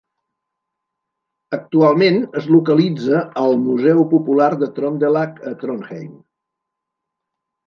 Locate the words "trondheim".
5.63-6.11